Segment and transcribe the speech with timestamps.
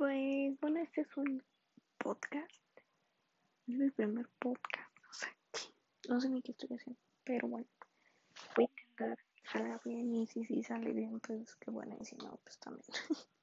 [0.00, 1.42] Pues bueno, este es un
[1.98, 2.50] podcast.
[3.66, 4.96] Es mi primer podcast.
[5.06, 5.36] O sea,
[6.08, 6.98] no sé ni qué estoy haciendo.
[7.22, 7.66] Pero bueno,
[8.56, 10.14] voy a intentar que salga bien.
[10.14, 11.98] Y si sí sale bien, pues qué bueno.
[12.00, 12.88] Y si no, pues también.